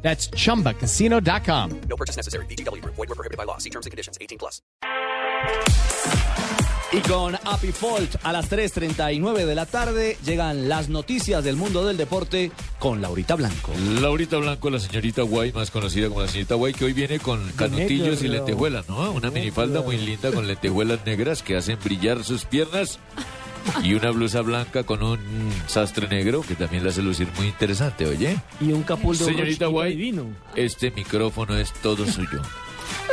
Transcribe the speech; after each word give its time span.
That's 0.00 0.30
chumbacasino.com. 0.30 1.80
No 1.88 1.96
purchase 1.96 2.16
necessary. 2.16 2.46
BGW. 2.46 2.82
Void 2.84 2.96
were 2.96 3.14
prohibited 3.14 3.36
by 3.36 3.44
law. 3.44 3.58
See 3.58 3.70
terms 3.70 3.84
and 3.84 3.90
conditions. 3.90 4.16
18 4.20 4.38
plus. 4.38 4.62
Y 6.90 7.00
con 7.00 7.34
Happy 7.44 7.70
Fault 7.70 8.16
a 8.22 8.32
las 8.32 8.50
3.39 8.50 9.44
de 9.44 9.54
la 9.54 9.66
tarde 9.66 10.16
llegan 10.24 10.70
las 10.70 10.88
noticias 10.88 11.44
del 11.44 11.54
mundo 11.56 11.86
del 11.86 11.98
deporte 11.98 12.50
con 12.78 13.02
Laurita 13.02 13.34
Blanco. 13.34 13.72
Laurita 14.00 14.38
Blanco, 14.38 14.70
la 14.70 14.78
señorita 14.78 15.20
Guay, 15.20 15.52
más 15.52 15.70
conocida 15.70 16.08
como 16.08 16.22
la 16.22 16.28
señorita 16.28 16.54
Guay, 16.54 16.72
que 16.72 16.86
hoy 16.86 16.94
viene 16.94 17.18
con 17.18 17.46
canutillos 17.52 18.22
y 18.22 18.28
lentejuelas, 18.28 18.88
¿no? 18.88 19.12
Una 19.12 19.30
minifalda 19.30 19.82
muy 19.82 19.98
linda 19.98 20.32
con 20.32 20.46
lentejuelas 20.46 21.04
negras 21.04 21.42
que 21.42 21.56
hacen 21.56 21.78
brillar 21.84 22.24
sus 22.24 22.46
piernas 22.46 22.98
y 23.82 23.94
una 23.94 24.10
blusa 24.10 24.40
blanca 24.42 24.84
con 24.84 25.02
un 25.02 25.18
sastre 25.66 26.08
negro 26.08 26.42
que 26.42 26.54
también 26.54 26.84
la 26.84 26.90
hace 26.90 27.02
lucir 27.02 27.28
muy 27.36 27.48
interesante, 27.48 28.06
oye. 28.06 28.36
Y 28.60 28.72
un 28.72 28.82
capul 28.82 29.16
de 29.16 29.24
un 29.24 29.30
Señorita 29.30 29.66
Guay, 29.66 29.96
divino. 29.96 30.26
este 30.54 30.90
micrófono 30.90 31.56
es 31.56 31.72
todo 31.72 32.06
suyo. 32.06 32.42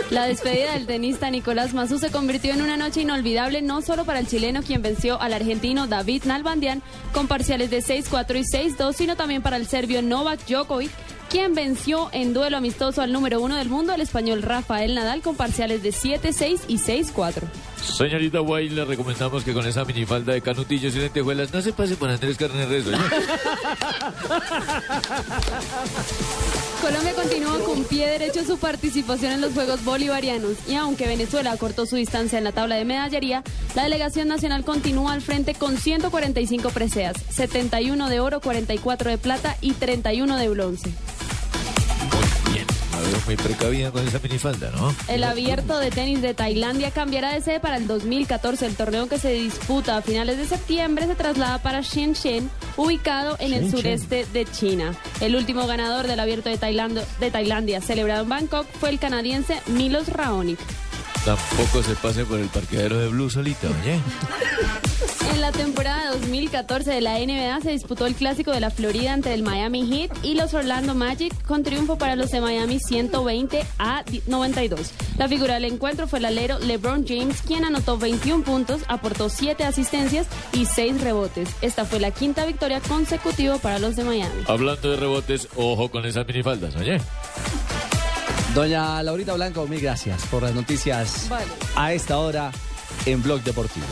La 0.10 0.26
despedida 0.26 0.74
del 0.74 0.86
tenista 0.86 1.30
Nicolás 1.30 1.74
Mazú 1.74 1.98
se 1.98 2.12
convirtió 2.12 2.54
en 2.54 2.62
una 2.62 2.78
noche 2.78 3.02
inolvidable 3.02 3.62
no 3.62 3.82
solo 3.82 4.06
para 4.06 4.20
el 4.20 4.28
chileno 4.28 4.62
quien 4.62 4.82
venció 4.82 5.20
al 5.20 5.34
argentino 5.34 5.88
David 5.88 6.24
Nalbandian 6.26 6.82
con 7.12 7.28
parciales 7.28 7.72
de 7.72 7.80
6-4 7.80 8.40
y 8.40 8.76
6-2, 8.76 8.94
sino 8.94 9.16
también 9.16 9.42
para 9.42 9.58
el 9.58 9.68
serbio 9.68 10.02
Novak 10.02 10.46
Djokovic 10.48 10.92
quien 11.30 11.54
venció 11.54 12.10
en 12.12 12.34
duelo 12.34 12.58
amistoso 12.58 13.02
al 13.02 13.12
número 13.12 13.42
uno 13.42 13.56
del 13.56 13.70
mundo, 13.70 13.94
el 13.94 14.02
español 14.02 14.42
Rafael 14.42 14.96
Nadal, 14.96 15.22
con 15.22 15.36
parciales 15.36 15.84
de 15.84 15.90
7-6 15.90 16.62
y 16.68 16.78
6-4. 16.78 17.44
Señorita 17.82 18.40
Guay, 18.40 18.70
le 18.70 18.86
recomendamos 18.86 19.44
que 19.44 19.54
con 19.54 19.66
esa 19.68 19.86
minifalda 19.86 20.34
de 20.34 20.42
canutillos 20.42 20.96
y 20.96 21.00
lentejuelas 21.00 21.54
no 21.54 21.62
se 21.62 21.72
pase 21.72 21.96
por 21.96 22.10
Andrés 22.10 22.38
Carne 22.38 22.66
Rezo. 22.66 22.90
¿oye? 22.90 23.00
Colombia 26.82 27.14
continúa 27.14 27.60
con 27.60 27.84
pie 27.86 28.08
derecho 28.08 28.44
su 28.44 28.58
participación 28.58 29.32
en 29.32 29.42
los 29.42 29.54
Juegos 29.54 29.84
Bolivarianos 29.84 30.54
y 30.68 30.76
aunque 30.76 31.08
Venezuela 31.08 31.56
cortó 31.58 31.86
su 31.86 31.96
distancia 31.96 32.38
en 32.38 32.44
la 32.44 32.52
tabla 32.52 32.76
de 32.76 32.86
medallería, 32.86 33.44
la 33.76 33.84
delegación 33.84 34.28
nacional 34.28 34.64
continúa 34.64 35.14
al 35.14 35.22
frente 35.22 35.56
con 35.56 35.78
145 35.78 36.70
preseas, 36.70 37.16
71 37.30 38.10
de 38.10 38.20
oro, 38.20 38.42
44 38.42 39.10
de 39.10 39.18
plata 39.18 39.58
y 39.62 39.74
31 39.74 40.38
de 40.38 40.50
bronce. 40.50 40.94
Muy 43.26 43.36
precavida 43.36 43.92
con 43.92 44.08
esa 44.08 44.20
minifalda, 44.20 44.72
¿no? 44.72 44.94
El 45.08 45.24
abierto 45.24 45.78
de 45.80 45.90
tenis 45.92 46.22
de 46.22 46.34
Tailandia 46.34 46.92
cambiará 46.92 47.34
de 47.34 47.42
sede 47.42 47.60
para 47.60 47.78
el 47.78 47.88
2014. 47.88 48.66
El 48.66 48.76
torneo 48.76 49.08
que 49.10 49.18
se 49.18 49.32
disputa 49.34 49.98
a 49.98 50.02
finales 50.02 50.38
de 50.38 50.46
septiembre 50.48 51.08
se 51.08 51.16
traslada 51.16 51.58
para 51.60 51.82
Shenzhen, 51.82 52.50
ubicado 52.78 53.36
en 53.40 53.54
el 53.54 53.72
sureste 53.72 54.26
de 54.32 54.46
China. 54.46 54.94
El 55.22 55.36
último 55.36 55.66
ganador 55.68 56.08
del 56.08 56.20
abierto 56.20 56.50
de, 56.50 56.58
Tailando- 56.60 57.04
de 57.20 57.32
Tailandia, 57.32 57.82
celebrado 57.82 58.24
en 58.24 58.30
Bangkok, 58.30 58.68
fue 58.80 58.90
el 58.90 59.00
canadiense 59.00 59.60
Milos 59.68 60.08
Raonic. 60.10 60.60
Tampoco 61.26 61.82
se 61.82 61.96
pase 61.96 62.24
por 62.24 62.40
el 62.40 62.50
parqueadero 62.50 63.00
de 63.00 63.08
Blue 63.08 63.32
solita, 63.32 63.68
oye. 63.68 64.00
En 65.34 65.42
la 65.42 65.52
temporada 65.52 66.12
2014 66.12 66.92
de 66.92 67.02
la 67.02 67.18
NBA 67.18 67.62
se 67.62 67.72
disputó 67.72 68.06
el 68.06 68.14
clásico 68.14 68.52
de 68.52 68.60
la 68.60 68.70
Florida 68.70 69.12
entre 69.12 69.34
el 69.34 69.42
Miami 69.42 69.88
Heat 69.88 70.12
y 70.24 70.36
los 70.36 70.54
Orlando 70.54 70.94
Magic 70.94 71.34
con 71.46 71.64
triunfo 71.64 71.98
para 71.98 72.16
los 72.16 72.30
de 72.30 72.42
Miami 72.42 72.80
120 72.80 73.66
a 73.80 74.04
92. 74.28 74.92
La 75.18 75.28
figura 75.28 75.56
del 75.56 75.66
encuentro 75.66 76.08
fue 76.08 76.20
el 76.20 76.26
alero 76.26 76.60
LeBron 76.60 77.06
James, 77.08 77.42
quien 77.42 77.66
anotó 77.66 77.98
21 77.98 78.44
puntos, 78.44 78.84
aportó 78.88 79.28
7 79.28 79.64
asistencias 79.64 80.28
y 80.54 80.68
6 80.68 81.02
rebotes. 81.02 81.50
Esta 81.62 81.86
fue 81.86 82.00
la 82.00 82.12
quinta 82.12 82.46
victoria 82.46 82.82
consecutiva 82.82 83.58
para 83.58 83.80
los 83.80 83.96
de 83.96 84.04
Miami. 84.04 84.44
Hablando 84.48 84.92
de 84.92 84.98
rebotes, 84.98 85.48
ojo 85.56 85.90
con 85.90 86.06
esas 86.06 86.28
minifaldas, 86.28 86.76
oye. 86.76 87.02
Doña 88.56 89.04
Laurita 89.04 89.34
Blanco, 89.34 89.68
mil 89.68 89.82
gracias 89.82 90.26
por 90.28 90.42
las 90.42 90.56
noticias 90.56 91.28
Vale. 91.30 91.46
a 91.76 91.92
esta 91.92 92.18
hora 92.20 92.52
en 93.06 93.22
Blog 93.22 93.44
Deportivo. 93.44 93.86